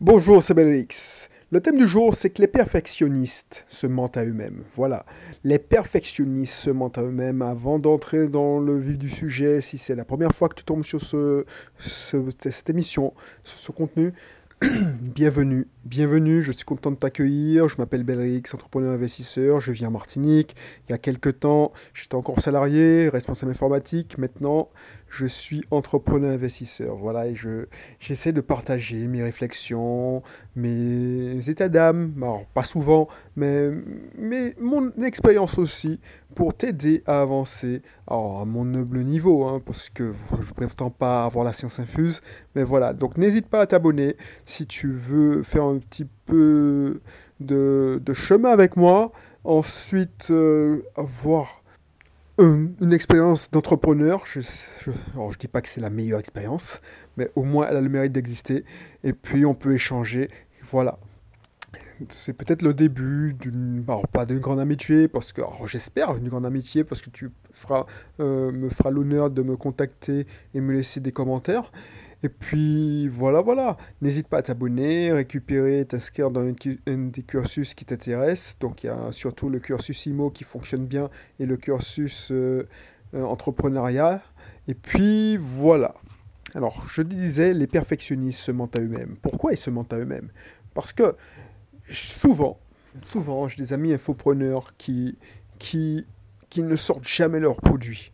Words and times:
Bonjour, 0.00 0.44
c'est 0.44 0.54
Belrix. 0.54 1.26
Le 1.50 1.60
thème 1.60 1.76
du 1.76 1.88
jour, 1.88 2.14
c'est 2.14 2.30
que 2.30 2.40
les 2.40 2.46
perfectionnistes 2.46 3.64
se 3.66 3.88
mentent 3.88 4.16
à 4.16 4.24
eux-mêmes. 4.24 4.62
Voilà, 4.76 5.04
les 5.42 5.58
perfectionnistes 5.58 6.54
se 6.54 6.70
mentent 6.70 6.98
à 6.98 7.02
eux-mêmes. 7.02 7.42
Avant 7.42 7.80
d'entrer 7.80 8.28
dans 8.28 8.60
le 8.60 8.78
vif 8.78 8.96
du 8.96 9.10
sujet, 9.10 9.60
si 9.60 9.76
c'est 9.76 9.96
la 9.96 10.04
première 10.04 10.32
fois 10.32 10.48
que 10.48 10.54
tu 10.54 10.62
tombes 10.62 10.84
sur 10.84 11.00
ce, 11.00 11.44
cette 11.80 12.70
émission, 12.70 13.12
sur 13.42 13.58
ce 13.58 13.72
contenu, 13.72 14.12
bienvenue, 15.00 15.68
bienvenue, 15.84 16.42
je 16.42 16.50
suis 16.50 16.64
content 16.64 16.90
de 16.90 16.96
t'accueillir, 16.96 17.68
je 17.68 17.76
m'appelle 17.78 18.02
Belrix, 18.02 18.42
entrepreneur 18.52 18.92
investisseur, 18.92 19.60
je 19.60 19.70
viens 19.70 19.86
en 19.86 19.92
Martinique. 19.92 20.56
Il 20.88 20.92
y 20.92 20.94
a 20.96 20.98
quelques 20.98 21.38
temps, 21.38 21.70
j'étais 21.94 22.16
encore 22.16 22.40
salarié, 22.40 23.08
responsable 23.08 23.52
informatique, 23.52 24.18
maintenant 24.18 24.68
je 25.08 25.26
suis 25.26 25.62
entrepreneur 25.70 26.32
investisseur. 26.32 26.96
Voilà, 26.96 27.28
et 27.28 27.34
je, 27.34 27.66
j'essaie 28.00 28.32
de 28.32 28.40
partager 28.40 29.06
mes 29.06 29.22
réflexions, 29.22 30.22
mes 30.56 31.48
états 31.48 31.68
d'âme, 31.68 32.12
alors 32.16 32.44
pas 32.46 32.64
souvent, 32.64 33.08
mais, 33.36 33.70
mais 34.16 34.54
mon 34.60 34.90
expérience 35.02 35.56
aussi, 35.58 36.00
pour 36.34 36.54
t'aider 36.54 37.02
à 37.06 37.20
avancer 37.20 37.82
alors, 38.06 38.40
à 38.40 38.44
mon 38.44 38.62
humble 38.74 39.00
niveau, 39.00 39.44
hein, 39.44 39.60
parce 39.64 39.88
que 39.88 40.12
je 40.40 40.48
ne 40.48 40.52
prétends 40.52 40.90
pas 40.90 41.24
avoir 41.24 41.44
la 41.44 41.52
science 41.52 41.80
infuse, 41.80 42.20
mais 42.54 42.62
voilà. 42.62 42.92
Donc 42.92 43.16
n'hésite 43.16 43.48
pas 43.48 43.60
à 43.60 43.66
t'abonner 43.66 44.16
si 44.48 44.66
tu 44.66 44.90
veux 44.90 45.42
faire 45.42 45.64
un 45.64 45.78
petit 45.78 46.06
peu 46.24 47.00
de, 47.38 48.00
de 48.04 48.12
chemin 48.14 48.50
avec 48.50 48.76
moi. 48.76 49.12
Ensuite, 49.44 50.28
euh, 50.30 50.82
avoir 50.96 51.62
une 52.38 52.92
expérience 52.92 53.50
d'entrepreneur. 53.50 54.24
Je 54.26 54.40
ne 54.90 55.38
dis 55.38 55.48
pas 55.48 55.60
que 55.60 55.68
c'est 55.68 55.80
la 55.80 55.90
meilleure 55.90 56.20
expérience, 56.20 56.80
mais 57.16 57.30
au 57.36 57.42
moins 57.42 57.66
elle 57.68 57.76
a 57.76 57.80
le 57.80 57.88
mérite 57.88 58.12
d'exister. 58.12 58.64
Et 59.04 59.12
puis 59.12 59.44
on 59.44 59.54
peut 59.54 59.74
échanger. 59.74 60.28
Voilà. 60.70 60.98
C'est 62.08 62.32
peut-être 62.32 62.62
le 62.62 62.74
début 62.74 63.34
d'une, 63.34 63.84
pas 64.12 64.24
d'une 64.24 64.38
grande 64.38 64.60
amitié, 64.60 65.08
parce 65.08 65.32
que 65.32 65.42
j'espère 65.66 66.16
une 66.16 66.28
grande 66.28 66.46
amitié, 66.46 66.84
parce 66.84 67.02
que 67.02 67.10
tu 67.10 67.30
euh, 68.20 68.52
me 68.52 68.68
feras 68.70 68.90
l'honneur 68.90 69.30
de 69.30 69.42
me 69.42 69.56
contacter 69.56 70.26
et 70.54 70.60
me 70.60 70.72
laisser 70.72 71.00
des 71.00 71.12
commentaires. 71.12 71.72
Et 72.22 72.28
puis 72.28 73.06
voilà, 73.08 73.40
voilà. 73.40 73.76
N'hésite 74.02 74.28
pas 74.28 74.38
à 74.38 74.42
t'abonner, 74.42 75.12
récupérer, 75.12 75.84
t'inscrire 75.84 76.30
dans 76.30 76.40
un, 76.40 76.52
des 76.52 77.22
cursus 77.22 77.74
qui 77.74 77.84
t'intéresse. 77.84 78.56
Donc 78.58 78.82
il 78.82 78.88
y 78.88 78.90
a 78.90 79.12
surtout 79.12 79.48
le 79.48 79.60
cursus 79.60 80.06
IMO 80.06 80.30
qui 80.30 80.44
fonctionne 80.44 80.86
bien 80.86 81.10
et 81.38 81.46
le 81.46 81.56
cursus 81.56 82.30
euh, 82.32 82.66
euh, 83.14 83.22
entrepreneuriat. 83.22 84.20
Et 84.66 84.74
puis 84.74 85.36
voilà. 85.36 85.94
Alors 86.54 86.86
je 86.90 87.02
disais, 87.02 87.54
les 87.54 87.66
perfectionnistes 87.66 88.40
se 88.40 88.50
mentent 88.50 88.76
à 88.76 88.80
eux-mêmes. 88.80 89.16
Pourquoi 89.22 89.52
ils 89.52 89.58
se 89.58 89.70
mentent 89.70 89.92
à 89.92 89.98
eux-mêmes? 89.98 90.30
Parce 90.74 90.92
que 90.92 91.14
souvent, 91.88 92.58
souvent, 93.06 93.46
j'ai 93.46 93.56
des 93.56 93.72
amis 93.72 93.92
infopreneurs 93.92 94.74
qui, 94.76 95.16
qui, 95.58 96.04
qui 96.50 96.62
ne 96.62 96.74
sortent 96.74 97.06
jamais 97.06 97.38
leurs 97.38 97.60
produits 97.60 98.12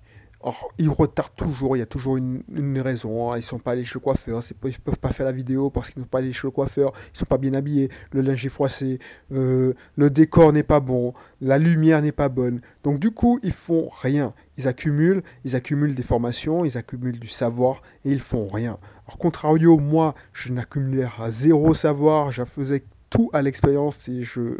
ils 0.78 0.88
retardent 0.88 1.34
toujours, 1.36 1.76
il 1.76 1.80
y 1.80 1.82
a 1.82 1.86
toujours 1.86 2.16
une, 2.16 2.42
raison. 2.80 3.30
Hein. 3.30 3.36
Ils 3.36 3.40
ne 3.40 3.42
sont 3.42 3.58
pas 3.58 3.72
allés 3.72 3.84
chez 3.84 3.94
le 3.94 4.00
coiffeur, 4.00 4.42
ils 4.50 4.68
ne 4.68 4.72
peuvent 4.72 4.98
pas 4.98 5.10
faire 5.10 5.26
la 5.26 5.32
vidéo 5.32 5.70
parce 5.70 5.90
qu'ils 5.90 6.00
n'ont 6.00 6.08
pas 6.08 6.18
allé 6.18 6.32
chez 6.32 6.46
le 6.46 6.50
coiffeur, 6.50 6.92
ils 7.08 7.14
ne 7.14 7.18
sont 7.18 7.24
pas 7.26 7.38
bien 7.38 7.54
habillés, 7.54 7.88
le 8.12 8.20
linge 8.20 8.44
est 8.44 8.50
froissé, 8.50 8.98
euh, 9.32 9.74
le 9.96 10.10
décor 10.10 10.52
n'est 10.52 10.62
pas 10.62 10.80
bon, 10.80 11.14
la 11.40 11.58
lumière 11.58 12.02
n'est 12.02 12.12
pas 12.12 12.28
bonne. 12.28 12.60
Donc 12.82 12.98
du 12.98 13.10
coup, 13.10 13.38
ils 13.42 13.52
font 13.52 13.88
rien. 14.02 14.34
Ils 14.58 14.68
accumulent, 14.68 15.22
ils 15.44 15.56
accumulent 15.56 15.94
des 15.94 16.02
formations, 16.02 16.64
ils 16.64 16.76
accumulent 16.76 17.18
du 17.18 17.28
savoir 17.28 17.82
et 18.04 18.12
ils 18.12 18.20
font 18.20 18.48
rien. 18.48 18.78
Alors 19.06 19.18
contrario, 19.18 19.78
moi, 19.78 20.14
je 20.32 20.52
n'accumulais 20.52 21.06
à 21.18 21.30
zéro 21.30 21.74
savoir, 21.74 22.32
je 22.32 22.44
faisais 22.44 22.84
tout 23.10 23.30
à 23.32 23.42
l'expérience 23.42 24.08
et 24.08 24.22
je, 24.22 24.58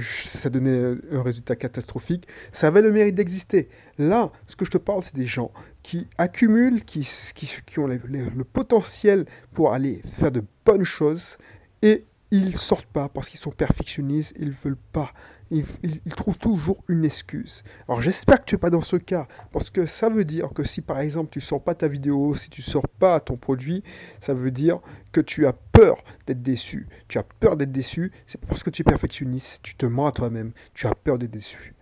ça 0.00 0.48
donnait 0.50 0.96
un 1.10 1.22
résultat 1.22 1.56
catastrophique. 1.56 2.26
Ça 2.50 2.68
avait 2.68 2.82
le 2.82 2.92
mérite 2.92 3.14
d'exister. 3.14 3.68
Là, 3.98 4.32
ce 4.46 4.56
que 4.56 4.64
je 4.64 4.70
te 4.70 4.78
parle, 4.78 5.02
c'est 5.02 5.14
des 5.14 5.26
gens 5.26 5.52
qui 5.82 6.08
accumulent, 6.18 6.84
qui, 6.84 7.06
qui, 7.34 7.78
ont 7.78 7.86
le 7.86 8.44
potentiel 8.44 9.26
pour 9.52 9.72
aller 9.72 10.02
faire 10.18 10.32
de 10.32 10.42
bonnes 10.64 10.84
choses 10.84 11.36
et 11.82 12.06
ils 12.30 12.56
sortent 12.56 12.86
pas 12.86 13.08
parce 13.08 13.28
qu'ils 13.28 13.40
sont 13.40 13.50
perfectionnistes, 13.50 14.34
ils 14.38 14.52
veulent 14.52 14.76
pas 14.92 15.12
il, 15.52 16.14
trouve 16.14 16.38
toujours 16.38 16.82
une 16.88 17.04
excuse. 17.04 17.62
Alors 17.88 18.00
j'espère 18.00 18.40
que 18.40 18.46
tu 18.46 18.54
n'es 18.54 18.58
pas 18.58 18.70
dans 18.70 18.80
ce 18.80 18.96
cas, 18.96 19.28
parce 19.52 19.70
que 19.70 19.86
ça 19.86 20.08
veut 20.08 20.24
dire 20.24 20.50
que 20.54 20.64
si 20.64 20.80
par 20.80 21.00
exemple 21.00 21.30
tu 21.30 21.40
sors 21.40 21.62
pas 21.62 21.74
ta 21.74 21.88
vidéo, 21.88 22.34
si 22.34 22.48
tu 22.48 22.62
sors 22.62 22.88
pas 22.88 23.20
ton 23.20 23.36
produit, 23.36 23.82
ça 24.20 24.34
veut 24.34 24.50
dire 24.50 24.80
que 25.12 25.20
tu 25.20 25.46
as 25.46 25.52
peur 25.52 26.02
d'être 26.26 26.42
déçu. 26.42 26.88
Tu 27.08 27.18
as 27.18 27.22
peur 27.22 27.56
d'être 27.56 27.72
déçu, 27.72 28.12
c'est 28.26 28.40
parce 28.40 28.62
que 28.62 28.70
tu 28.70 28.82
es 28.82 28.84
perfectionniste, 28.84 29.62
tu 29.62 29.74
te 29.74 29.86
mens 29.86 30.06
à 30.06 30.12
toi-même, 30.12 30.52
tu 30.74 30.86
as 30.86 30.94
peur 30.94 31.18
d'être 31.18 31.30
déçu. 31.30 31.74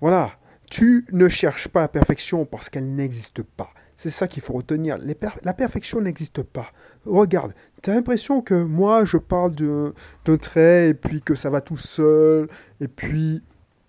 Voilà, 0.00 0.38
tu 0.70 1.06
ne 1.12 1.28
cherches 1.28 1.68
pas 1.68 1.80
la 1.80 1.88
perfection 1.88 2.44
parce 2.44 2.68
qu'elle 2.68 2.94
n'existe 2.94 3.42
pas. 3.42 3.72
C'est 3.96 4.10
ça 4.10 4.28
qu'il 4.28 4.42
faut 4.42 4.52
retenir. 4.52 4.98
la 5.42 5.54
perfection 5.54 6.02
n'existe 6.02 6.42
pas. 6.42 6.70
Regarde, 7.06 7.54
tu 7.82 7.90
as 7.90 7.94
l'impression 7.94 8.42
que 8.42 8.54
moi, 8.54 9.06
je 9.06 9.16
parle 9.16 9.52
d'un 9.54 10.36
trait 10.36 10.90
et 10.90 10.94
puis 10.94 11.22
que 11.22 11.34
ça 11.34 11.48
va 11.48 11.62
tout 11.62 11.78
seul, 11.78 12.48
et 12.80 12.88
puis 12.88 13.42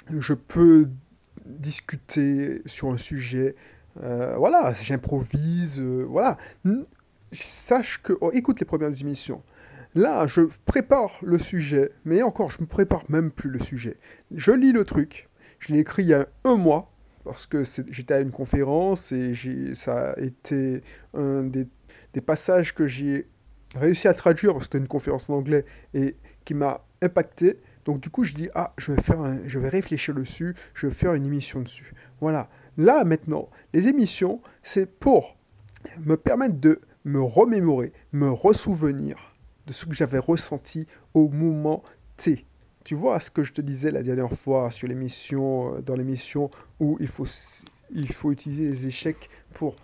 je 0.10 0.34
peux 0.34 0.88
discuter 1.46 2.62
sur 2.66 2.92
un 2.92 2.98
sujet. 2.98 3.56
Euh, 4.02 4.36
voilà, 4.38 4.74
j'improvise. 4.82 5.82
Euh, 5.82 6.06
voilà. 6.08 6.38
Sache 7.32 8.02
que. 8.02 8.14
Oh, 8.22 8.32
écoute 8.34 8.60
les 8.62 8.66
premières 8.66 9.02
émissions. 9.02 9.44
Là, 9.94 10.28
je 10.28 10.42
prépare 10.66 11.18
le 11.22 11.40
sujet, 11.40 11.92
mais 12.06 12.22
encore, 12.22 12.50
je 12.50 12.62
ne 12.62 12.66
prépare 12.66 13.04
même 13.10 13.32
plus 13.32 13.50
le 13.50 13.60
sujet. 13.60 13.98
Je 14.34 14.52
lis 14.52 14.72
le 14.72 14.86
truc. 14.86 15.28
Je 15.60 15.74
l'ai 15.74 15.80
écrit 15.80 16.04
il 16.04 16.10
y 16.10 16.14
a 16.14 16.28
un 16.44 16.56
mois 16.56 16.92
parce 17.28 17.46
que 17.46 17.64
j'étais 17.90 18.14
à 18.14 18.20
une 18.22 18.32
conférence 18.32 19.12
et 19.12 19.34
ça 19.76 20.12
a 20.12 20.20
été 20.20 20.82
un 21.14 21.44
des, 21.44 21.68
passages 22.26 22.74
que 22.74 22.88
j'ai 22.88 23.28
réussi 23.76 24.08
à 24.08 24.14
traduire, 24.14 24.54
parce 24.54 24.66
que 24.66 24.74
c'était 24.74 24.78
une 24.80 24.88
conférence 24.88 25.30
en 25.30 25.36
anglais, 25.36 25.66
et 25.94 26.16
qui 26.46 26.56
m'a 26.56 26.84
impacté. 27.02 27.60
Donc 27.86 28.00
du 28.00 28.10
coup, 28.10 28.24
je 28.24 28.34
dis, 28.34 28.50
ah, 28.56 28.74
je 28.78 28.92
vais, 28.92 29.02
faire 29.02 29.20
je 29.46 29.60
vais 29.60 29.70
réfléchir 29.70 30.16
dessus, 30.16 30.56
je 30.74 30.88
vais 30.88 30.94
faire 30.94 31.14
une 31.14 31.26
émission 31.26 31.62
dessus. 31.62 31.94
Voilà. 32.22 32.50
Là, 32.78 33.04
maintenant, 33.04 33.50
les 33.74 33.88
émissions, 33.88 34.42
c'est 34.64 34.88
pour 34.88 35.38
me 36.00 36.16
permettre 36.16 36.56
de 36.56 36.82
me 37.06 37.22
remémorer, 37.22 37.94
me 38.14 38.30
ressouvenir 38.30 39.34
de 39.68 39.74
ce 39.74 39.86
que 39.86 39.94
j'avais 39.94 40.20
ressenti 40.20 40.88
au 41.14 41.30
moment 41.30 41.84
T. 42.16 42.46
Tu 42.88 42.96
vois 42.96 43.20
ce 43.20 43.30
que 43.30 43.44
je 43.44 43.52
te 43.52 43.60
disais 43.60 43.92
la 43.92 44.02
dernière 44.02 44.32
fois 44.32 44.72
sur 44.72 44.88
l'émission, 44.88 45.76
euh, 45.76 45.82
dans 45.82 45.94
l'émission 45.94 46.50
où 46.80 46.96
il 47.02 47.10
faut, 47.10 47.28
il 47.92 48.14
faut 48.14 48.32
utiliser 48.32 48.64
les 48.64 48.88
échecs 48.88 49.30
pour, 49.54 49.76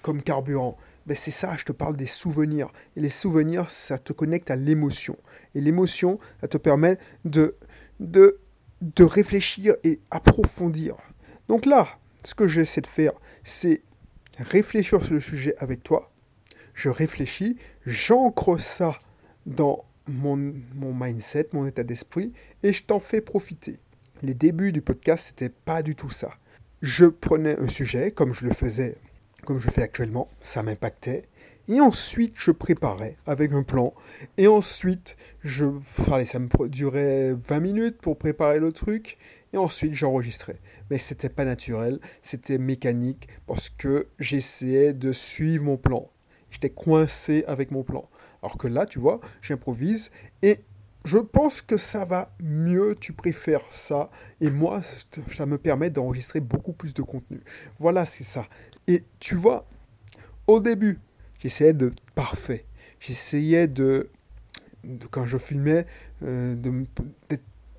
comme 0.00 0.22
carburant. 0.22 0.78
Ben 1.06 1.16
c'est 1.16 1.32
ça, 1.32 1.56
je 1.56 1.64
te 1.64 1.72
parle 1.72 1.96
des 1.96 2.06
souvenirs. 2.06 2.68
Et 2.94 3.00
les 3.00 3.08
souvenirs, 3.08 3.68
ça 3.68 3.98
te 3.98 4.12
connecte 4.12 4.52
à 4.52 4.54
l'émotion. 4.54 5.16
Et 5.56 5.60
l'émotion, 5.60 6.20
ça 6.40 6.46
te 6.46 6.56
permet 6.56 6.98
de, 7.24 7.56
de, 7.98 8.38
de 8.80 9.02
réfléchir 9.02 9.74
et 9.82 9.98
approfondir. 10.12 10.94
Donc 11.48 11.66
là, 11.66 11.98
ce 12.22 12.36
que 12.36 12.46
j'essaie 12.46 12.80
de 12.80 12.86
faire, 12.86 13.14
c'est 13.42 13.82
réfléchir 14.38 15.02
sur 15.02 15.14
le 15.14 15.20
sujet 15.20 15.56
avec 15.58 15.82
toi. 15.82 16.12
Je 16.74 16.90
réfléchis, 16.90 17.56
j'ancre 17.86 18.58
ça 18.58 19.00
dans 19.46 19.84
mon, 20.08 20.52
mindset, 20.76 21.48
mon 21.52 21.66
état 21.66 21.82
d'esprit, 21.82 22.32
et 22.62 22.72
je 22.72 22.82
t'en 22.82 23.00
fais 23.00 23.20
profiter. 23.20 23.78
Les 24.22 24.34
débuts 24.34 24.72
du 24.72 24.82
podcast, 24.82 25.26
c'était 25.28 25.48
pas 25.48 25.82
du 25.82 25.94
tout 25.94 26.10
ça. 26.10 26.30
Je 26.82 27.06
prenais 27.06 27.58
un 27.58 27.68
sujet, 27.68 28.10
comme 28.10 28.32
je 28.32 28.46
le 28.46 28.52
faisais, 28.52 28.96
comme 29.44 29.58
je 29.58 29.70
fais 29.70 29.82
actuellement, 29.82 30.28
ça 30.40 30.62
m'impactait, 30.62 31.22
et 31.68 31.80
ensuite 31.80 32.34
je 32.36 32.50
préparais 32.50 33.16
avec 33.26 33.52
un 33.52 33.62
plan, 33.62 33.94
et 34.36 34.48
ensuite 34.48 35.16
je, 35.42 35.66
allez, 36.10 36.26
ça 36.26 36.38
me 36.38 36.68
durait 36.68 37.32
20 37.32 37.60
minutes 37.60 37.98
pour 37.98 38.18
préparer 38.18 38.58
le 38.58 38.72
truc, 38.72 39.16
et 39.52 39.56
ensuite 39.56 39.94
j'enregistrais. 39.94 40.56
Mais 40.90 40.98
c'était 40.98 41.30
pas 41.30 41.44
naturel, 41.44 42.00
c'était 42.20 42.58
mécanique, 42.58 43.28
parce 43.46 43.70
que 43.70 44.08
j'essayais 44.18 44.92
de 44.92 45.12
suivre 45.12 45.64
mon 45.64 45.76
plan. 45.76 46.10
J'étais 46.50 46.70
coincé 46.70 47.44
avec 47.46 47.70
mon 47.70 47.82
plan. 47.82 48.08
Alors 48.44 48.58
que 48.58 48.68
là, 48.68 48.84
tu 48.84 48.98
vois, 48.98 49.20
j'improvise 49.40 50.10
et 50.42 50.60
je 51.06 51.16
pense 51.16 51.62
que 51.62 51.78
ça 51.78 52.04
va 52.04 52.30
mieux, 52.42 52.94
tu 52.94 53.14
préfères 53.14 53.64
ça. 53.70 54.10
Et 54.42 54.50
moi, 54.50 54.82
ça 55.32 55.46
me 55.46 55.56
permet 55.56 55.88
d'enregistrer 55.88 56.40
beaucoup 56.40 56.74
plus 56.74 56.92
de 56.92 57.00
contenu. 57.00 57.40
Voilà, 57.78 58.04
c'est 58.04 58.22
ça. 58.22 58.46
Et 58.86 59.04
tu 59.18 59.34
vois, 59.34 59.66
au 60.46 60.60
début, 60.60 61.00
j'essayais 61.38 61.72
de 61.72 61.90
parfait. 62.14 62.66
J'essayais 63.00 63.66
de, 63.66 64.10
quand 65.10 65.24
je 65.24 65.38
filmais, 65.38 65.86
euh, 66.22 66.54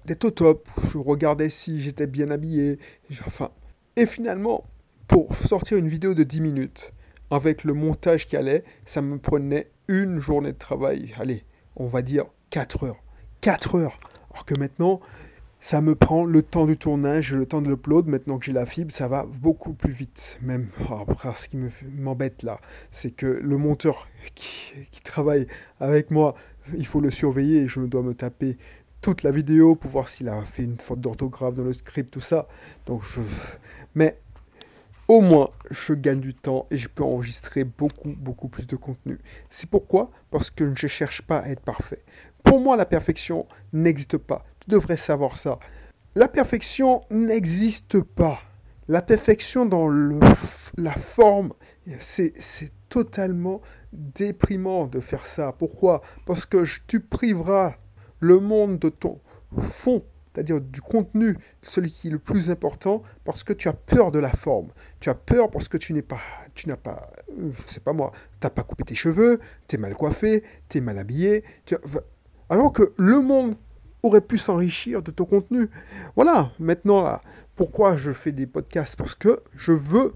d'être 0.06 0.26
au 0.26 0.32
top. 0.32 0.68
Je 0.92 0.98
regardais 0.98 1.52
si 1.52 1.80
j'étais 1.80 2.08
bien 2.08 2.32
habillé. 2.32 2.80
Enfin, 3.28 3.52
et 3.96 4.08
finalement, 4.08 4.64
pour 5.08 5.36
sortir 5.36 5.78
une 5.78 5.90
vidéo 5.90 6.16
de 6.16 6.24
10 6.24 6.42
minutes, 6.42 6.92
avec 7.30 7.64
le 7.64 7.74
montage 7.74 8.26
qui 8.26 8.36
allait, 8.36 8.64
ça 8.88 9.04
me 9.04 9.20
prenait 9.20 9.70
une 9.88 10.20
journée 10.20 10.54
de 10.54 10.58
travail. 10.58 11.14
Allez, 11.20 11.44
on 11.76 11.88
va 11.88 12.02
dire 12.02 12.26
4 12.50 12.86
heures. 12.86 13.04
4 13.42 13.76
heures. 13.76 14.00
Alors 14.32 14.46
que 14.46 14.56
maintenant, 14.56 15.00
ça 15.60 15.82
me 15.82 15.96
prend 15.96 16.26
le 16.26 16.44
temps 16.44 16.68
du 16.68 16.78
tournage, 16.78 17.34
le 17.34 17.46
temps 17.46 17.62
de 17.62 17.70
l'upload. 17.70 18.08
Maintenant 18.08 18.38
que 18.38 18.46
j'ai 18.46 18.54
la 18.54 18.66
fibre, 18.66 18.92
ça 18.92 19.08
va 19.08 19.26
beaucoup 19.26 19.74
plus 19.74 19.92
vite. 19.92 20.38
Même 20.42 20.68
après, 20.92 21.34
ce 21.36 21.50
qui 21.50 21.58
m'embête 21.98 22.44
là, 22.44 22.60
c'est 22.92 23.12
que 23.12 23.26
le 23.26 23.58
monteur 23.58 24.08
qui, 24.36 25.02
travaille 25.04 25.48
avec 25.80 26.12
moi, 26.12 26.36
il 26.78 26.86
faut 26.86 27.00
le 27.00 27.10
surveiller 27.12 27.64
et 27.64 27.68
je 27.68 27.80
dois 27.82 28.04
me 28.04 28.14
taper 28.14 28.58
toute 29.02 29.24
la 29.24 29.32
vidéo 29.32 29.76
pour 29.76 29.92
voir 29.92 30.10
s'il 30.10 30.30
a 30.30 30.44
fait 30.44 30.64
une 30.64 30.80
faute 30.80 31.02
d'orthographe 31.02 31.54
dans 31.56 31.64
le 31.64 31.74
script, 31.74 32.12
tout 32.12 32.20
ça. 32.20 32.48
Donc 32.86 33.04
je... 33.04 33.22
Mais 33.96 34.20
au 35.08 35.22
moins, 35.22 35.50
je 35.70 35.94
gagne 35.94 36.20
du 36.20 36.34
temps 36.34 36.68
et 36.72 36.78
je 36.78 36.88
peux 36.88 37.04
enregistrer 37.04 37.64
beaucoup, 37.64 38.14
beaucoup 38.18 38.48
plus 38.48 38.66
de 38.66 38.76
contenu. 38.76 39.20
C'est 39.50 39.70
pourquoi? 39.70 40.12
Parce 40.32 40.50
que 40.50 40.66
je 40.76 40.86
ne 40.86 40.90
cherche 40.90 41.22
pas 41.22 41.40
à 41.40 41.50
être 41.50 41.62
parfait. 41.62 42.04
Pour 42.44 42.60
moi, 42.60 42.76
la 42.76 42.86
perfection 42.86 43.48
n'existe 43.74 44.18
pas. 44.18 44.46
Tu 44.60 44.70
devrais 44.72 44.98
savoir 44.98 45.38
ça. 45.38 45.60
La 46.16 46.28
perfection 46.28 47.02
n'existe 47.12 48.02
pas. 48.02 48.40
La 48.88 49.02
perfection 49.02 49.66
dans 49.66 49.90
la 50.78 50.92
forme, 50.94 51.54
c'est 52.00 52.34
totalement 52.90 53.62
déprimant 53.92 54.88
de 54.88 55.00
faire 55.00 55.26
ça. 55.26 55.52
Pourquoi? 55.52 56.02
Parce 56.26 56.46
que 56.46 56.64
tu 56.88 57.00
priveras 57.00 57.76
le 58.20 58.40
monde 58.40 58.80
de 58.80 58.90
ton 58.90 59.20
fond 59.62 60.04
c'est-à-dire 60.36 60.60
du 60.60 60.82
contenu, 60.82 61.38
celui 61.62 61.90
qui 61.90 62.10
est 62.10 62.12
le 62.12 62.20
plus 62.20 62.50
important, 62.50 63.04
parce 63.24 63.44
que 63.44 63.54
tu 63.54 63.70
as 63.70 63.74
peur 63.74 64.12
de 64.12 64.20
la 64.20 64.32
forme. 64.32 64.68
Tu 65.00 65.10
as 65.10 65.16
peur 65.16 65.50
parce 65.50 65.70
que 65.70 65.78
tu 65.78 65.94
n'es 65.94 66.02
pas, 66.02 66.20
tu 66.54 66.68
n'as 66.68 66.76
pas, 66.76 67.10
je 67.30 67.72
sais 67.72 67.80
pas 67.80 67.94
moi, 67.94 68.12
tu 68.42 68.46
n'as 68.46 68.50
pas 68.50 68.64
coupé 68.64 68.84
tes 68.84 68.96
cheveux, 68.96 69.40
tu 69.68 69.78
es 69.78 69.80
mal 69.80 69.96
coiffé, 69.96 70.44
tu 70.68 70.80
es 70.80 70.82
mal 70.82 71.00
habillé. 71.00 71.46
Alors 72.50 72.74
que 72.74 72.94
le 72.98 73.22
monde 73.22 73.56
aurait 74.04 74.22
pu 74.22 74.38
s'enrichir 74.38 75.02
de 75.02 75.12
ton 75.12 75.26
contenu. 75.26 75.70
Voilà, 76.16 76.52
maintenant, 76.60 77.20
pourquoi 77.56 77.96
je 77.96 78.12
fais 78.12 78.34
des 78.34 78.46
podcasts? 78.46 78.98
Parce 78.98 79.16
que 79.16 79.42
je 79.56 79.72
veux 79.72 80.14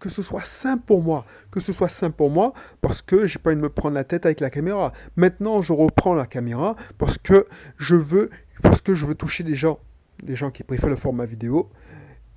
que 0.00 0.10
ce 0.10 0.20
soit 0.20 0.44
simple 0.44 0.82
pour 0.84 1.02
moi, 1.02 1.24
que 1.50 1.60
ce 1.60 1.72
soit 1.72 1.88
simple 1.88 2.16
pour 2.16 2.28
moi, 2.28 2.52
parce 2.82 3.00
que 3.00 3.24
j'ai 3.24 3.38
pas 3.38 3.50
envie 3.50 3.56
de 3.56 3.62
me 3.62 3.70
prendre 3.70 3.94
la 3.94 4.04
tête 4.04 4.26
avec 4.26 4.40
la 4.40 4.50
caméra. 4.50 4.92
Maintenant, 5.16 5.62
je 5.62 5.72
reprends 5.72 6.12
la 6.12 6.26
caméra 6.26 6.76
parce 6.98 7.16
que 7.16 7.46
je 7.78 7.96
veux 7.96 8.28
parce 8.64 8.80
que 8.80 8.94
je 8.94 9.04
veux 9.06 9.14
toucher 9.14 9.44
des 9.44 9.54
gens, 9.54 9.78
des 10.22 10.34
gens 10.36 10.50
qui 10.50 10.64
préfèrent 10.64 10.88
le 10.88 10.96
format 10.96 11.26
vidéo. 11.26 11.70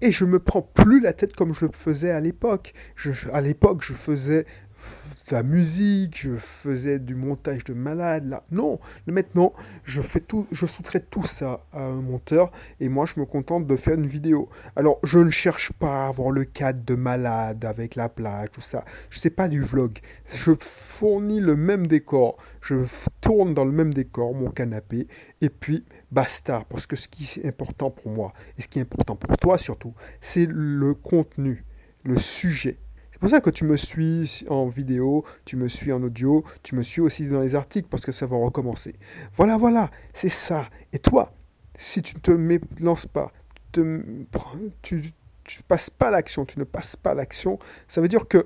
Et 0.01 0.11
je 0.11 0.25
me 0.25 0.39
prends 0.39 0.61
plus 0.61 0.99
la 0.99 1.13
tête 1.13 1.33
comme 1.33 1.53
je 1.53 1.65
le 1.65 1.71
faisais 1.73 2.11
à 2.11 2.19
l'époque. 2.19 2.73
à 3.33 3.41
l'époque, 3.41 3.81
je 3.83 3.93
faisais 3.93 4.45
la 5.31 5.43
musique, 5.43 6.21
je 6.21 6.37
faisais 6.37 6.99
du 6.99 7.15
montage 7.15 7.63
de 7.63 7.73
malade. 7.73 8.27
Là, 8.27 8.43
non. 8.51 8.79
Maintenant, 9.05 9.53
je 9.83 10.01
fais 10.01 10.19
tout, 10.19 10.47
je 10.51 10.65
sous-traite 10.65 11.09
tout 11.09 11.25
ça 11.25 11.65
à 11.71 11.85
un 11.85 12.01
monteur 12.01 12.51
et 12.79 12.89
moi, 12.89 13.05
je 13.05 13.19
me 13.19 13.25
contente 13.25 13.67
de 13.67 13.75
faire 13.75 13.95
une 13.95 14.07
vidéo. 14.07 14.49
Alors, 14.75 14.99
je 15.03 15.19
ne 15.19 15.29
cherche 15.29 15.71
pas 15.73 16.05
à 16.05 16.07
avoir 16.07 16.31
le 16.31 16.43
cadre 16.43 16.83
de 16.83 16.95
malade 16.95 17.65
avec 17.65 17.95
la 17.95 18.09
plage, 18.09 18.49
tout 18.51 18.61
ça. 18.61 18.83
Je 19.09 19.19
sais 19.19 19.29
pas 19.29 19.47
du 19.47 19.61
vlog. 19.61 19.99
Je 20.25 20.51
fournis 20.59 21.39
le 21.39 21.55
même 21.55 21.87
décor. 21.87 22.37
Je 22.61 22.75
tourne 23.21 23.53
dans 23.53 23.65
le 23.65 23.71
même 23.71 23.93
décor, 23.93 24.33
mon 24.33 24.49
canapé, 24.49 25.07
et 25.41 25.49
puis 25.49 25.85
basta. 26.11 26.63
Parce 26.69 26.85
que 26.85 26.95
ce 26.95 27.07
qui 27.07 27.39
est 27.39 27.47
important 27.47 27.89
pour 27.89 28.11
moi 28.11 28.33
et 28.57 28.61
ce 28.61 28.67
qui 28.67 28.79
est 28.79 28.83
important 28.83 29.15
pour 29.15 29.37
toi 29.37 29.57
surtout, 29.57 29.93
c'est 30.21 30.47
le 30.49 30.93
contenu, 30.93 31.65
le 32.03 32.17
sujet 32.17 32.77
c'est 33.17 33.21
pour 33.21 33.29
ça 33.31 33.41
que 33.41 33.49
tu 33.49 33.65
me 33.65 33.77
suis 33.77 34.45
en 34.47 34.67
vidéo, 34.67 35.25
tu 35.43 35.55
me 35.55 35.67
suis 35.67 35.91
en 35.91 36.03
audio, 36.03 36.43
tu 36.61 36.75
me 36.75 36.83
suis 36.83 37.01
aussi 37.01 37.27
dans 37.27 37.39
les 37.39 37.55
articles 37.55 37.87
parce 37.89 38.05
que 38.05 38.11
ça 38.11 38.27
va 38.27 38.37
recommencer. 38.37 38.93
Voilà, 39.35 39.57
voilà, 39.57 39.89
c'est 40.13 40.29
ça. 40.29 40.69
Et 40.93 40.99
toi, 40.99 41.33
si 41.75 42.03
tu 42.03 42.13
ne 42.13 42.19
te 42.19 42.31
lances 42.79 43.07
pas, 43.07 43.31
tu, 43.71 44.03
tu, 44.83 45.63
passes 45.67 45.89
pas 45.89 46.11
l'action, 46.11 46.45
tu 46.45 46.59
ne 46.59 46.63
passes 46.63 46.95
pas 46.95 47.15
l'action, 47.15 47.57
ça 47.87 48.01
veut 48.01 48.07
dire 48.07 48.27
que 48.27 48.45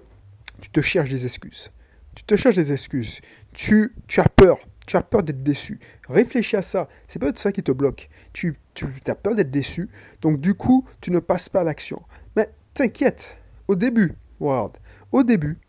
tu 0.61 0.69
te 0.69 0.79
cherches 0.79 1.09
des 1.09 1.25
excuses. 1.25 1.69
Tu 2.15 2.23
te 2.23 2.37
cherches 2.37 2.55
des 2.55 2.71
excuses. 2.71 3.19
Tu, 3.51 3.93
as 4.15 4.29
peur. 4.29 4.57
Tu 4.87 4.95
as 4.95 5.01
peur 5.01 5.23
d'être 5.23 5.43
déçu. 5.43 5.81
Réfléchis 6.07 6.55
à 6.55 6.61
ça. 6.61 6.87
C'est 7.09 7.19
peut-être 7.19 7.39
ça 7.39 7.51
qui 7.51 7.61
te 7.61 7.73
bloque. 7.73 8.07
Tu, 8.31 8.57
tu 8.73 8.85
as 9.05 9.15
peur 9.15 9.35
d'être 9.35 9.51
déçu. 9.51 9.89
Donc 10.21 10.39
du 10.39 10.53
coup, 10.53 10.87
tu 11.01 11.11
ne 11.11 11.19
passes 11.19 11.49
pas 11.49 11.65
l'action. 11.65 12.01
Mais 12.37 12.49
t'inquiète. 12.73 13.35
Au 13.67 13.75
début, 13.75 14.15
Au 15.11 15.23
début, 15.23 15.59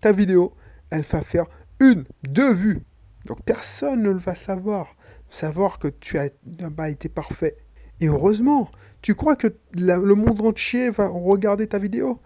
ta 0.00 0.12
vidéo, 0.12 0.54
elle 0.90 1.02
va 1.02 1.20
faire 1.20 1.46
une, 1.80 2.04
deux 2.22 2.52
vues. 2.52 2.82
Donc 3.26 3.42
personne 3.42 4.02
ne 4.02 4.10
le 4.10 4.18
va 4.18 4.34
savoir. 4.34 4.96
Savoir 5.30 5.78
que 5.78 5.88
tu 5.88 6.18
as 6.18 6.30
pas 6.74 6.88
été 6.88 7.08
parfait. 7.08 7.56
Et 8.00 8.06
heureusement, 8.06 8.70
tu 9.02 9.14
crois 9.14 9.36
que 9.36 9.48
le 9.74 10.14
monde 10.14 10.40
entier 10.42 10.90
va 10.90 11.08
regarder 11.08 11.66
ta 11.66 11.78
vidéo? 11.78 12.20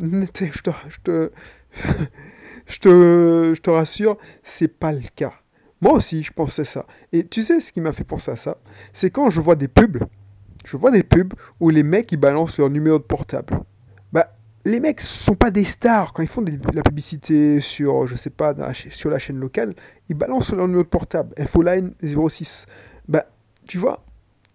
Je 0.00 0.26
te, 0.26 0.44
je 0.88 1.00
te, 1.02 1.30
je 2.66 2.78
te, 2.78 3.52
je 3.54 3.60
te 3.60 3.70
rassure, 3.70 4.16
c'est 4.42 4.68
pas 4.68 4.92
le 4.92 5.02
cas. 5.14 5.32
Moi 5.80 5.92
aussi, 5.94 6.22
je 6.22 6.32
pensais 6.32 6.64
ça. 6.64 6.86
Et 7.12 7.26
tu 7.26 7.42
sais 7.42 7.60
ce 7.60 7.72
qui 7.72 7.80
m'a 7.80 7.92
fait 7.92 8.04
penser 8.04 8.30
à 8.30 8.36
ça? 8.36 8.58
C'est 8.92 9.10
quand 9.10 9.30
je 9.30 9.40
vois 9.40 9.56
des 9.56 9.68
pubs. 9.68 10.02
Je 10.64 10.76
vois 10.76 10.90
des 10.90 11.02
pubs 11.02 11.34
où 11.60 11.70
les 11.70 11.82
mecs 11.82 12.10
ils 12.12 12.16
balancent 12.16 12.58
leur 12.58 12.70
numéro 12.70 12.98
de 12.98 13.04
portable 13.04 13.64
les 14.64 14.80
mecs 14.80 15.00
sont 15.00 15.34
pas 15.34 15.50
des 15.50 15.64
stars. 15.64 16.12
Quand 16.12 16.22
ils 16.22 16.28
font 16.28 16.42
de 16.42 16.58
la 16.72 16.82
publicité 16.82 17.60
sur, 17.60 18.06
je 18.06 18.16
sais 18.16 18.30
pas, 18.30 18.54
sur 18.72 19.10
la 19.10 19.18
chaîne 19.18 19.38
locale, 19.38 19.74
ils 20.08 20.16
balancent 20.16 20.52
leur 20.52 20.66
numéro 20.66 20.84
de 20.84 20.88
portable, 20.88 21.34
Infoline 21.38 21.94
06. 22.02 22.66
Bah, 23.08 23.26
tu 23.66 23.78
vois, 23.78 24.04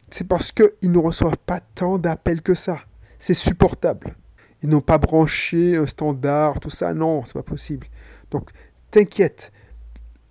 c'est 0.10 0.28
parce 0.28 0.52
qu'ils 0.52 0.92
ne 0.92 0.98
reçoivent 0.98 1.38
pas 1.38 1.60
tant 1.60 1.98
d'appels 1.98 2.42
que 2.42 2.56
ça. 2.56 2.80
C'est 3.20 3.34
supportable. 3.34 4.16
Ils 4.64 4.70
n'ont 4.70 4.82
pas 4.82 4.98
branché 4.98 5.78
un 5.78 5.86
standard, 5.86 6.60
tout 6.60 6.70
ça. 6.70 6.94
Non, 6.94 7.24
c'est 7.26 7.34
pas 7.34 7.44
possible. 7.44 7.88
Donc, 8.32 8.50
t'inquiète. 8.92 9.52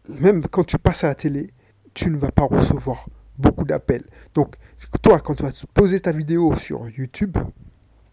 Même 0.09 0.47
quand 0.49 0.65
tu 0.65 0.79
passes 0.79 1.05
à 1.05 1.09
la 1.09 1.15
télé, 1.15 1.51
tu 1.95 2.11
ne 2.11 2.17
vas 2.17 2.31
pas 2.31 2.45
recevoir 2.45 3.07
beaucoup 3.39 3.65
d'appels. 3.65 4.05
Donc, 4.35 4.57
toi, 5.03 5.21
quand 5.21 5.35
tu 5.35 5.43
vas 5.45 5.53
poser 5.73 6.01
ta 6.01 6.13
vidéo 6.13 6.55
sur 6.57 6.89
YouTube, 6.89 7.37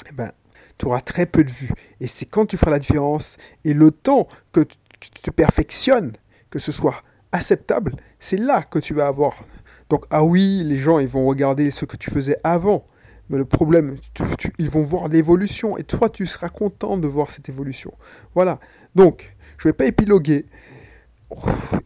eh 0.07 0.11
ben, 0.11 0.31
tu 0.77 0.85
auras 0.87 1.01
très 1.01 1.25
peu 1.25 1.43
de 1.43 1.51
vues. 1.51 1.71
Et 1.99 2.07
c'est 2.07 2.25
quand 2.25 2.45
tu 2.45 2.57
feras 2.57 2.71
la 2.71 2.79
différence 2.79 3.37
et 3.63 3.73
le 3.73 3.91
temps 3.91 4.27
que 4.51 4.61
tu 4.99 5.09
te 5.09 5.31
perfectionnes, 5.31 6.13
que 6.49 6.59
ce 6.59 6.71
soit 6.71 7.03
acceptable, 7.31 7.95
c'est 8.19 8.37
là 8.37 8.63
que 8.63 8.79
tu 8.79 8.93
vas 8.93 9.07
avoir. 9.07 9.43
Donc, 9.89 10.05
ah 10.09 10.23
oui, 10.23 10.63
les 10.63 10.77
gens, 10.77 10.99
ils 10.99 11.07
vont 11.07 11.25
regarder 11.25 11.71
ce 11.71 11.85
que 11.85 11.97
tu 11.97 12.09
faisais 12.09 12.37
avant. 12.43 12.85
Mais 13.29 13.37
le 13.37 13.45
problème, 13.45 13.95
ils 14.59 14.69
vont 14.69 14.83
voir 14.83 15.07
l'évolution 15.07 15.77
et 15.77 15.83
toi, 15.83 16.09
tu 16.09 16.27
seras 16.27 16.49
content 16.49 16.97
de 16.97 17.07
voir 17.07 17.31
cette 17.31 17.49
évolution. 17.49 17.93
Voilà. 18.35 18.59
Donc, 18.93 19.35
je 19.57 19.67
ne 19.67 19.71
vais 19.71 19.77
pas 19.77 19.85
épiloguer. 19.85 20.45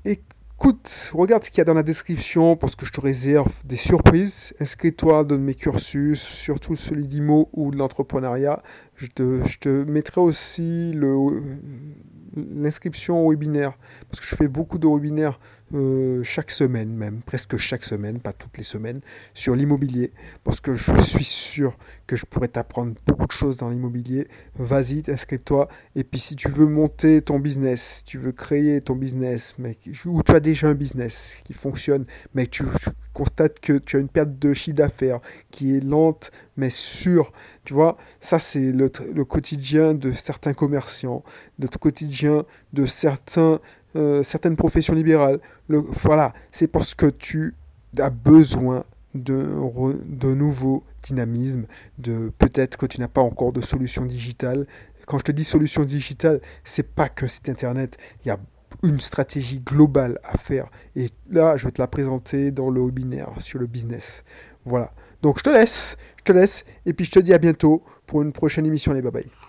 Et 0.05 0.21
Écoute, 0.61 1.11
regarde 1.13 1.45
ce 1.45 1.51
qu'il 1.51 1.59
y 1.59 1.61
a 1.61 1.63
dans 1.63 1.73
la 1.73 1.83
description 1.83 2.57
parce 2.57 2.75
que 2.75 2.85
je 2.85 2.91
te 2.91 2.99
réserve 2.99 3.47
des 3.63 3.77
surprises. 3.77 4.53
Inscris-toi 4.59 5.23
dans 5.23 5.37
mes 5.37 5.55
cursus, 5.55 6.19
surtout 6.19 6.75
celui 6.75 7.07
d'IMO 7.07 7.47
ou 7.53 7.71
de 7.71 7.77
l'entrepreneuriat. 7.77 8.61
Je 8.97 9.07
te, 9.07 9.41
je 9.47 9.57
te 9.57 9.69
mettrai 9.69 10.19
aussi 10.19 10.93
l'inscription 12.35 13.25
au 13.25 13.29
webinaire 13.29 13.77
parce 14.11 14.19
que 14.19 14.27
je 14.27 14.35
fais 14.35 14.49
beaucoup 14.49 14.79
de 14.79 14.85
webinaires 14.85 15.39
euh, 15.73 16.23
chaque 16.23 16.51
semaine 16.51 16.89
même, 16.89 17.21
presque 17.21 17.57
chaque 17.57 17.83
semaine, 17.83 18.19
pas 18.19 18.33
toutes 18.33 18.57
les 18.57 18.63
semaines, 18.63 19.01
sur 19.33 19.55
l'immobilier, 19.55 20.11
parce 20.43 20.59
que 20.59 20.75
je 20.75 20.99
suis 21.01 21.23
sûr 21.23 21.77
que 22.07 22.15
je 22.15 22.25
pourrais 22.25 22.47
t'apprendre 22.47 22.93
beaucoup 23.05 23.27
de 23.27 23.31
choses 23.31 23.57
dans 23.57 23.69
l'immobilier. 23.69 24.27
Vas-y, 24.57 25.03
inscris-toi. 25.07 25.67
Et 25.95 26.03
puis 26.03 26.19
si 26.19 26.35
tu 26.35 26.49
veux 26.49 26.65
monter 26.65 27.21
ton 27.21 27.39
business, 27.39 28.03
tu 28.05 28.17
veux 28.17 28.31
créer 28.31 28.81
ton 28.81 28.95
business, 28.95 29.53
mais, 29.57 29.77
ou 30.05 30.23
tu 30.23 30.31
as 30.31 30.39
déjà 30.39 30.67
un 30.67 30.75
business 30.75 31.41
qui 31.43 31.53
fonctionne, 31.53 32.05
mais 32.33 32.47
tu, 32.47 32.63
constates 33.19 33.59
que 33.59 33.73
tu 33.73 33.97
as 33.97 33.99
une 33.99 34.07
perte 34.07 34.39
de 34.39 34.53
chiffre 34.53 34.77
d'affaires 34.77 35.19
qui 35.51 35.75
est 35.75 35.81
lente 35.81 36.31
mais 36.55 36.69
sûre, 36.69 37.31
tu 37.63 37.73
vois, 37.73 37.97
ça 38.19 38.39
c'est 38.39 38.71
le, 38.71 38.91
le 39.13 39.25
quotidien 39.25 39.93
de 39.93 40.11
certains 40.11 40.53
commerçants, 40.53 41.23
le 41.57 41.67
quotidien 41.67 42.45
de 42.73 42.85
certains 42.85 43.59
euh, 43.95 44.23
certaines 44.23 44.55
professions 44.55 44.93
libérales. 44.93 45.39
Le, 45.67 45.79
voilà, 45.79 46.33
c'est 46.51 46.67
parce 46.67 46.93
que 46.93 47.07
tu 47.07 47.55
as 47.97 48.09
besoin 48.09 48.83
de, 49.15 49.47
de 50.05 50.33
nouveaux 50.33 50.83
dynamismes, 51.03 51.65
de 51.97 52.31
peut-être 52.37 52.77
que 52.77 52.85
tu 52.85 52.99
n'as 52.99 53.07
pas 53.07 53.21
encore 53.21 53.51
de 53.51 53.61
solution 53.61 54.05
digitale. 54.05 54.67
Quand 55.05 55.17
je 55.17 55.23
te 55.23 55.31
dis 55.31 55.43
solution 55.43 55.83
digitale, 55.83 56.39
c'est 56.63 56.87
pas 56.87 57.09
que 57.09 57.27
site 57.27 57.49
internet, 57.49 57.97
il 58.23 58.27
y 58.27 58.31
a 58.31 58.39
une 58.83 58.99
stratégie 58.99 59.59
globale 59.59 60.19
à 60.23 60.37
faire. 60.37 60.69
Et 60.95 61.09
là, 61.29 61.57
je 61.57 61.65
vais 61.65 61.71
te 61.71 61.81
la 61.81 61.87
présenter 61.87 62.51
dans 62.51 62.69
le 62.69 62.81
webinaire 62.81 63.29
sur 63.39 63.59
le 63.59 63.65
business. 63.65 64.23
Voilà. 64.65 64.93
Donc 65.21 65.39
je 65.39 65.43
te 65.43 65.49
laisse, 65.49 65.97
je 66.17 66.23
te 66.23 66.31
laisse, 66.31 66.63
et 66.85 66.93
puis 66.93 67.05
je 67.05 67.11
te 67.11 67.19
dis 67.19 67.33
à 67.33 67.39
bientôt 67.39 67.83
pour 68.05 68.21
une 68.21 68.31
prochaine 68.31 68.65
émission. 68.65 68.93
Les 68.93 69.01
bye 69.01 69.11
bye. 69.11 69.48